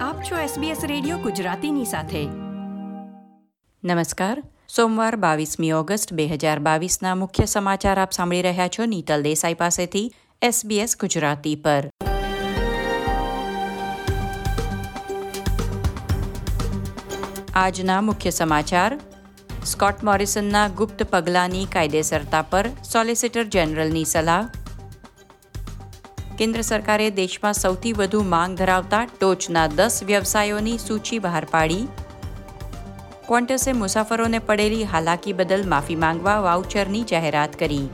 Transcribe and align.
આપ 0.00 0.22
છો 0.22 0.36
SBS 0.36 0.86
radio 0.86 1.18
ગુજરાતીની 1.18 1.84
સાથે. 1.84 2.26
નમસ્કાર. 3.84 4.42
સોમવાર 4.76 5.16
બાવીસમી 5.16 5.72
ઓગસ્ટ 5.72 6.12
બે 6.12 6.26
હજાર 6.26 6.58
બાવીસના 6.58 7.14
મુખ્ય 7.14 7.44
સમાચાર 7.44 8.00
આપ 8.00 8.12
સાંભળી 8.12 8.42
રહ્યા 8.42 8.68
છો 8.68 8.84
નીતલ 8.84 9.22
દેસાઈ 9.22 9.54
પાસેથી 9.54 10.12
SBS 10.44 10.88
ગુજરાતી 11.00 11.56
પર. 11.56 11.90
આજના 17.54 18.00
મુખ્ય 18.00 18.30
સમાચાર. 18.30 19.00
સ્કોટ 19.66 20.04
મોરિસનના 20.04 20.68
ગુપ્ત 20.68 21.02
પગલાંની 21.02 21.64
કાયદેસરતા 21.64 22.42
પર 22.42 22.68
સોલિસિટર 22.92 23.44
જનરલની 23.44 24.04
સલાહ. 24.04 24.48
કેન્દ્ર 26.40 26.62
સરકારે 26.62 27.10
દેશમાં 27.10 27.54
સૌથી 27.54 27.92
વધુ 27.92 28.22
માંગ 28.22 28.56
ધરાવતા 28.56 29.06
ટોચના 29.20 29.66
દસ 29.66 30.02
વ્યવસાયોની 30.02 30.78
સૂચિ 30.78 31.18
બહાર 31.18 31.44
પાડી. 31.44 31.88
ક્વોન્ટસે 33.26 33.72
મુસાફરોને 33.72 34.38
પડેલી 34.38 34.84
હાલાકી 34.84 35.32
બદલ 35.32 35.68
માફી 35.68 35.96
માંગવા 35.96 36.40
વાઉચરની 36.40 37.04
જાહેરાત 37.04 37.58
કરી. 37.58 37.90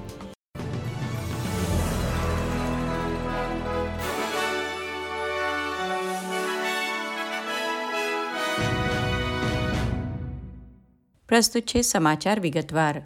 પ્રસ્તુત 11.28 11.62
છે 11.62 11.82
સમાચાર 11.82 12.40
વિગતવાર. 12.40 13.02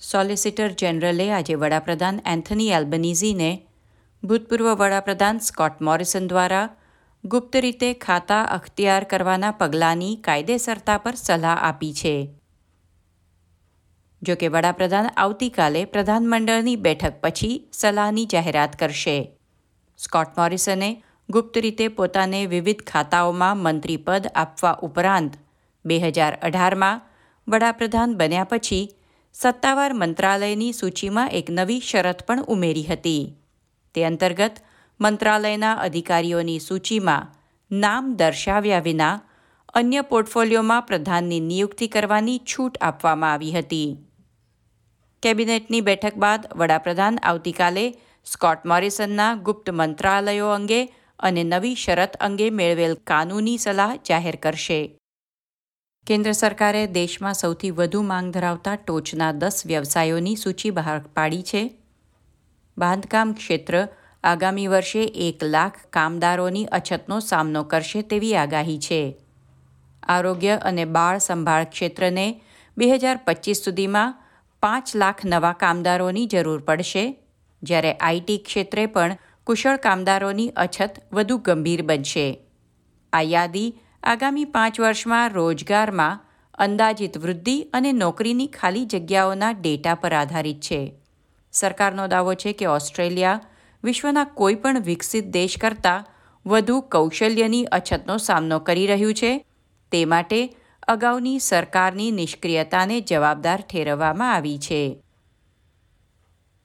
સોલિસિટર 0.00 0.68
જનરલે 0.68 1.32
આજે 1.32 1.54
વડાપ્રધાન 1.54 2.20
એન્થની 2.26 2.70
એલ્બનીઝીને 2.70 3.65
ભૂતપૂર્વ 4.28 4.68
વડાપ્રધાન 4.74 5.38
સ્કોટ 5.38 5.76
મોરિસન 5.80 6.24
દ્વારા 6.26 6.68
ગુપ્ત 7.24 7.54
રીતે 7.54 7.88
ખાતા 7.94 8.40
અખ્તિયાર 8.42 9.04
કરવાના 9.04 9.50
પગલાંની 9.50 10.16
કાયદેસરતા 10.16 10.96
પર 10.98 11.16
સલાહ 11.16 11.58
આપી 11.58 11.92
છે. 11.92 12.14
જો 14.22 14.34
કે 14.36 14.48
વડાપ્રધાન 14.48 15.08
આવતીકાલે 15.16 15.84
પ્રધાનમંડળની 15.84 16.76
બેઠક 16.76 17.20
પછી 17.20 17.52
સલાહની 17.72 18.26
જાહેરાત 18.26 18.76
કરશે. 18.76 19.16
સ્કોટ 20.00 20.36
મોરિસને 20.36 20.90
ગુપ્ત 21.28 21.56
રીતે 21.56 21.88
પોતાને 21.88 22.46
વિવિધ 22.46 22.84
ખાતાઓમાં 22.84 23.58
મંત્રીપદ 23.58 24.30
આપવા 24.34 24.76
ઉપરાંત 24.82 25.40
બે 25.84 25.98
હજાર 26.00 26.34
અઢારમાં 26.42 27.02
વડાપ્રધાન 27.48 28.16
બન્યા 28.16 28.44
પછી 28.44 28.84
સત્તાવાર 29.34 29.92
મંત્રાલયની 29.94 30.72
સૂચિમાં 30.72 31.28
એક 31.32 31.50
નવી 31.50 31.80
શરત 31.80 32.20
પણ 32.26 32.48
ઉમેરી 32.48 32.88
હતી. 32.90 33.45
તે 33.96 34.04
અંતર્ગત 34.04 34.60
મંત્રાલયના 35.00 35.72
અધિકારીઓની 35.72 36.58
સૂચિમાં 36.58 37.32
નામ 37.70 38.16
દર્શાવ્યા 38.16 38.78
વિના 38.78 39.20
અન્ય 39.74 40.02
પોર્ટફોલિયોમાં 40.02 40.82
પ્રધાનની 40.82 41.40
નિયુક્તિ 41.40 41.86
કરવાની 41.86 42.38
છૂટ 42.38 42.78
આપવામાં 42.80 43.32
આવી 43.32 43.52
હતી. 43.52 43.96
કેબિનેટની 45.22 45.80
બેઠક 45.80 46.14
બાદ 46.14 46.46
વડાપ્રધાન 46.56 47.18
આવતીકાલે 47.22 47.94
સ્કોટ 48.24 48.66
મોરિસનના 48.66 49.34
ગુપ્ત 49.34 49.70
મંત્રાલયો 49.70 50.48
અંગે 50.48 50.80
અને 51.18 51.42
નવી 51.44 51.74
શરત 51.74 52.16
અંગે 52.20 52.50
મેળવેલ 52.50 52.94
કાનૂની 52.94 53.56
સલાહ 53.58 53.96
જાહેર 53.96 54.36
કરશે. 54.36 54.98
કેન્દ્ર 56.06 56.32
સરકારે 56.32 56.86
દેશમાં 56.86 57.34
સૌથી 57.34 57.70
વધુ 57.70 58.02
માંગ 58.02 58.32
ધરાવતા 58.32 58.76
ટોચના 58.76 59.32
દસ 59.32 59.62
વ્યવસાયોની 59.66 60.36
સૂચિ 60.36 60.70
બહાર 60.70 60.98
પાડી 60.98 61.42
છે. 61.42 61.62
બાંધકામ 62.78 63.34
ક્ષેત્ર 63.34 63.76
આગામી 64.24 64.66
વર્ષે 64.66 65.04
એક 65.26 65.44
લાખ 65.44 65.78
કામદારોની 65.90 66.66
અછતનો 66.78 67.20
સામનો 67.20 67.62
કરશે 67.64 68.02
તેવી 68.02 68.34
આગાહી 68.36 68.78
છે. 68.78 69.00
આરોગ્ય 70.02 70.56
અને 70.62 70.84
બાળ 70.96 71.18
સંભાળ 71.18 71.70
ક્ષેત્રને 71.70 72.26
બે 72.76 72.90
હજાર 72.94 73.16
પચીસ 73.26 73.62
સુધીમાં 73.64 74.16
પાંચ 74.62 74.94
લાખ 74.94 75.22
નવા 75.24 75.54
કામદારોની 75.54 76.26
જરૂર 76.26 76.60
પડશે, 76.60 77.04
જ્યારે 77.62 77.92
આઈટી 78.00 78.38
ક્ષેત્રે 78.38 78.86
પણ 78.86 79.16
કુશળ 79.46 79.76
કામદારોની 79.76 80.52
અછત 80.56 81.00
વધુ 81.12 81.38
ગંભીર 81.38 81.82
બનશે. 81.82 82.28
આ 83.12 83.24
યાદી 83.24 83.68
આગામી 84.02 84.44
પાંચ 84.44 84.80
વર્ષમાં 84.80 85.30
રોજગારમાં 85.30 86.22
અંદાજિત 86.58 87.18
વૃદ્ધિ 87.18 87.56
અને 87.72 87.90
નોકરીની 87.92 88.46
ખાલી 88.48 88.86
જગ્યાઓના 88.86 89.52
ડેટા 89.54 89.94
પર 89.94 90.14
આધારિત 90.14 90.60
છે. 90.60 90.80
સરકારનો 91.56 92.06
દાવો 92.06 92.34
છે 92.34 92.52
કે 92.52 92.66
ઓસ્ટ્રેલિયા 92.66 93.40
વિશ્વના 93.84 94.26
કોઈપણ 94.34 94.80
વિકસિત 94.80 95.26
દેશ 95.30 95.56
કરતાં 95.58 96.06
વધુ 96.46 96.76
કૌશલ્યની 96.92 97.64
અછતનો 97.72 98.16
સામનો 98.18 98.58
કરી 98.58 98.86
રહ્યું 98.86 99.14
છે. 99.14 99.32
તે 99.92 100.04
માટે 100.04 100.40
અગાઉની 100.88 101.38
સરકારની 101.40 102.10
નિષ્ક્રિયતાને 102.10 103.00
જવાબદાર 103.00 103.60
ઠેરવવામાં 103.60 104.34
આવી 104.34 104.58
છે. 104.58 104.82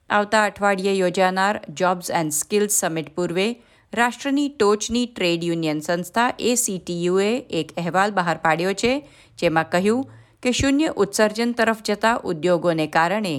આવતા 0.09 0.45
અઠવાડિયે 0.45 0.95
યોજાનાર 0.95 1.59
જોબ્સ 1.73 2.11
એન્ડ 2.11 2.31
સ્કિલ્સ 2.31 2.79
સમિટ 2.79 3.15
પૂર્વે 3.15 3.45
રાષ્ટ્રની 3.93 4.49
ટોચની 4.49 5.05
ટ્રેડ 5.05 5.43
યુનિયન 5.43 5.79
સંસ્થા 5.79 6.33
એસીટીયુએ 6.39 7.31
એક 7.51 7.71
અહેવાલ 7.77 8.11
બહાર 8.11 8.37
પાડ્યો 8.37 8.73
છે, 8.73 8.93
જેમાં 9.39 9.69
કહ્યું 9.69 10.03
કે 10.43 10.51
શૂન્ય 10.51 10.93
ઉત્સર્જન 10.95 11.51
તરફ 11.51 11.81
જતા 11.83 12.15
ઉદ્યોગોને 12.23 12.87
કારણે 12.87 13.35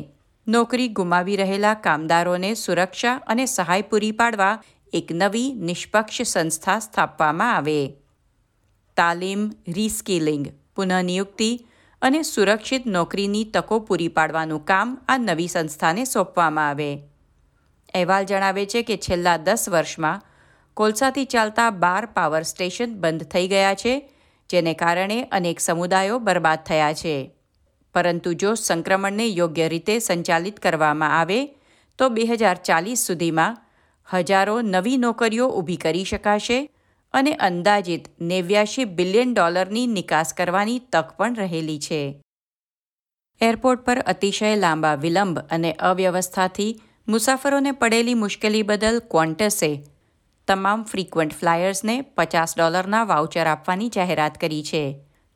નોકરી 0.46 0.88
ગુમાવી 0.88 1.36
રહેલા 1.36 1.74
કામદારોને 1.74 2.54
સુરક્ષા 2.54 3.20
અને 3.26 3.46
સહાય 3.46 3.82
પૂરી 3.82 4.12
પાડવા 4.12 4.62
એક 4.92 5.08
નવી 5.12 5.52
નિષ્પક્ષ 5.52 6.22
સંસ્થા 6.22 6.78
સ્થાપવામાં 6.78 7.56
આવે. 7.56 7.94
તાલીમ, 8.96 9.50
રીસ્કિલિંગ, 9.68 10.46
પુનઃનિયુક્તિ 10.76 11.66
અને 12.02 12.22
સુરક્ષિત 12.22 12.86
નોકરીની 12.86 13.44
તકો 13.44 13.80
પૂરી 13.80 14.08
પાડવાનું 14.08 14.64
કામ 14.64 14.98
આ 15.08 15.18
નવી 15.18 15.46
સંસ્થાને 15.46 16.04
સોંપવામાં 16.04 16.68
આવે. 16.68 17.02
અહેવાલ 17.94 18.24
જણાવે 18.24 18.66
છે 18.66 18.82
કે 18.82 18.96
છેલ્લા 18.96 19.36
દસ 19.36 19.68
વર્ષમાં 19.68 20.22
કોલસાથી 20.74 21.24
ચાલતા 21.24 21.70
બાર 21.70 22.06
પાવર 22.06 22.42
સ્ટેશન 22.42 22.94
બંધ 22.94 23.22
થઈ 23.22 23.48
ગયા 23.48 23.74
છે, 23.74 24.10
જેને 24.50 24.74
કારણે 24.74 25.22
અનેક 25.22 25.60
સમુદાયો 25.60 26.18
બરબાદ 26.18 26.58
થયા 26.64 26.92
છે. 26.92 27.30
પરંતુ 27.94 28.32
જો 28.34 28.54
સંક્રમણને 28.54 29.26
યોગ્ય 29.26 29.68
રીતે 29.68 29.98
સંચાલિત 29.98 30.60
કરવામાં 30.60 31.20
આવે, 31.20 31.40
તો 31.98 32.08
બે 32.08 32.24
હજાર 32.26 32.54
ચાલીસ 32.54 33.06
સુધીમાં 33.06 33.58
હજારો 34.08 34.60
નવી 34.62 34.96
નોકરીઓ 34.96 35.48
ઊભી 35.48 35.76
કરી 35.76 36.04
શકાશે 36.04 36.58
અને 37.14 37.32
અંદાજિત 37.34 38.08
નેવ્યાશી 38.20 38.84
બિલિયન 38.84 39.34
ડોલરની 39.34 39.86
નિકાસ 39.86 40.32
કરવાની 40.32 40.78
તક 40.92 41.16
પણ 41.16 41.34
રહેલી 41.34 41.78
છે. 41.78 42.00
એરપોર્ટ 43.40 43.84
પર 43.84 43.98
અતિશય 44.06 44.56
લાંબા 44.56 44.94
વિલંબ 44.94 45.38
અને 45.50 45.72
અવ્યવસ્થાથી 45.72 46.72
મુસાફરોને 47.08 47.72
પડેલી 47.72 48.14
મુશ્કેલી 48.14 48.62
બદલ 48.62 48.98
ક્વોન્ટસે 49.10 49.70
તમામ 50.48 50.82
ફ્રીક્વન્ટ 50.82 51.32
ફ્લાયર્સને 51.32 51.96
પચાસ 52.16 52.54
ડોલરના 52.56 53.04
વાઉચર 53.04 53.46
આપવાની 53.46 53.88
જાહેરાત 53.88 54.38
કરી 54.38 54.62
છે. 54.62 54.84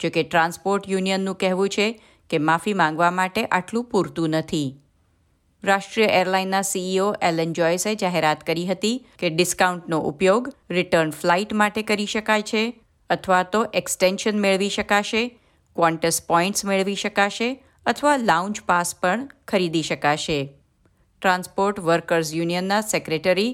જોકે 0.00 0.22
ટ્રાન્સપોર્ટ 0.22 0.88
યુનિયનનું 0.88 1.36
કહેવું 1.36 1.68
છે 1.68 1.86
કે 2.30 2.38
માફી 2.38 2.74
માંગવા 2.74 3.10
માટે 3.10 3.44
આટલું 3.46 3.84
પૂરતું 3.84 4.30
નથી. 4.30 4.68
રાષ્ટ્રીય 5.62 6.06
એરલાઇનના 6.06 6.62
સીઈઓ 6.62 7.06
એલન 7.22 7.52
જોયસે 7.52 7.94
જાહેરાત 7.94 8.44
કરી 8.44 8.66
હતી 8.66 8.96
કે 9.18 9.30
ડિસ્કાઉન્ટનો 9.30 9.98
ઉપયોગ 10.00 10.50
રિટર્ન 10.70 11.10
ફ્લાઇટ 11.10 11.52
માટે 11.52 11.82
કરી 11.82 12.06
શકાય 12.06 12.42
છે 12.42 12.62
અથવા 13.10 13.42
તો 13.42 13.60
એક્સટેન્શન 13.74 14.40
મેળવી 14.40 14.68
શકાશે, 14.68 15.22
ક્વોન્ટસ 15.76 16.18
પોઈન્ટ્સ 16.22 16.64
મેળવી 16.64 16.94
શકાશે 16.94 17.48
અથવા 17.86 18.16
લાઉન્જ 18.16 18.60
પાસ 18.66 18.94
પણ 18.94 19.28
ખરીદી 19.48 19.82
શકાશે. 19.82 20.38
ટ્રાન્સપોર્ટ 21.22 21.78
વર્કર્સ 21.80 22.34
યુનિયનના 22.34 22.80
સેક્રેટરી 22.80 23.52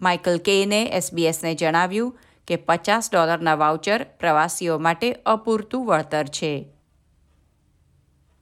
માઇકલ 0.00 0.38
કેને 0.38 0.82
એસબીએસને 0.98 1.54
જણાવ્યું 1.54 2.18
કે 2.48 2.56
પચાસ 2.56 3.10
ડોલરના 3.12 3.54
વાઉચર 3.54 4.04
પ્રવાસીઓ 4.20 4.78
માટે 4.78 5.08
અપૂરતું 5.26 5.86
વળતર 5.86 6.24
છે. 6.24 6.52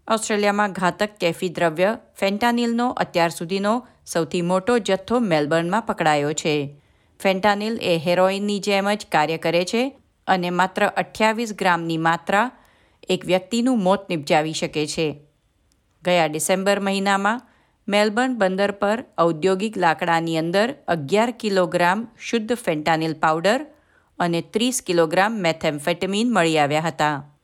ઓસ્ટ્રેલિયામાં 0.09 0.73
ઘાતક 0.73 1.09
કેફી 1.21 1.49
દ્રવ્ય, 1.49 1.99
ફેન્ટાનિલનો 2.21 2.91
અત્યાર 2.91 3.29
સુધીનો 3.29 3.89
સૌથી 4.07 4.43
મોટો 4.43 4.79
જથ્થો 4.79 5.19
મેલબર્નમાં 5.19 5.83
પકડાયો 5.83 6.33
છે. 6.33 6.81
ફેન્ટાનિલ 7.21 7.79
એ 7.83 7.99
હેરોઇનની 7.99 8.59
જેમ 8.59 8.95
જ 8.95 9.07
કાર્ય 9.13 9.39
કરે 9.39 9.65
છે 9.65 9.99
અને 10.27 10.51
માત્ર 10.51 10.87
અઠ્યાવીસ 10.87 11.55
ગ્રામની 11.55 11.97
માત્રા 11.97 12.51
એક 13.09 13.25
વ્યક્તિનું 13.25 13.83
મોત 13.83 14.09
નિપજાવી 14.09 14.53
શકે 14.53 14.87
છે. 14.87 15.21
ગયા 16.05 16.27
ડિસેમ્બર 16.27 16.81
મહિનામાં 16.81 17.41
મેલબર્ન 17.89 18.35
બંદર 18.35 18.71
પર 18.71 19.05
ઔદ્યોગિક 19.19 19.77
લાકડાની 19.77 20.39
અંદર 20.39 20.75
અગિયાર 20.89 21.31
કિલોગ્રામ 21.31 22.09
શુદ્ધ 22.19 22.55
ફેન્ટાનિલ 22.55 23.15
પાવડર 23.15 23.67
અને 24.19 24.41
ત્રીસ 24.41 24.83
કિલોગ્રામ 24.83 25.33
મેથેમ્ફેટમીન 25.33 26.33
મળી 26.33 26.59
આવ્યા 26.59 26.81
હતા. 26.81 27.38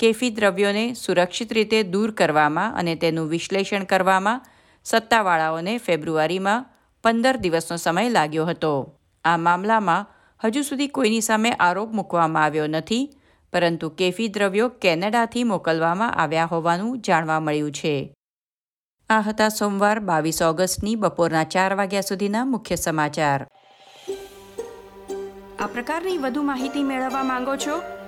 કેફી 0.00 0.30
દ્રવ્યોને 0.30 0.84
સુરક્ષિત 0.94 1.52
રીતે 1.52 1.78
દૂર 1.92 2.12
કરવામાં 2.12 2.76
અને 2.76 2.94
તેનું 2.96 3.28
વિશ્લેષણ 3.28 3.86
કરવામાં 3.86 4.40
સત્તાવાળાઓને 4.86 5.78
ફેબ્રુઆરીમાં 5.78 6.66
પંદર 7.04 7.36
દિવસનો 7.38 7.76
સમય 7.76 8.10
લાગ્યો 8.10 8.46
હતો. 8.46 8.72
આ 9.24 9.38
મામલામાં 9.38 10.06
હજુ 10.40 10.64
સુધી 10.64 10.88
કોઈની 10.88 11.22
સામે 11.22 11.50
આરોપ 11.58 11.92
મૂકવામાં 11.92 12.44
આવ્યો 12.44 12.66
નથી, 12.66 13.10
પરંતુ 13.52 13.90
કેફી 13.90 14.28
દ્રવ્યો 14.28 14.68
કેનેડાથી 14.82 15.44
મોકલવામાં 15.44 16.14
આવ્યા 16.18 16.46
હોવાનું 16.46 17.00
જાણવા 17.02 17.40
મળ્યું 17.40 17.72
છે. 17.72 17.94
આ 19.10 19.20
હતા 19.20 19.50
સોમવાર 19.50 20.00
બાવીસ 20.00 20.42
ઓગસ્ટની 20.42 20.96
બપોરના 20.96 21.44
ચાર 21.44 21.76
વાગ્યા 21.76 22.02
સુધીના 22.02 22.44
મુખ્ય 22.44 22.76
સમાચાર. 22.76 23.46
આ 25.58 25.66
પ્રકારની 25.66 26.18
વધુ 26.18 26.42
માહિતી 26.42 26.84
મેળવવા 26.84 27.24
માંગો 27.24 27.56
છો 27.56 27.74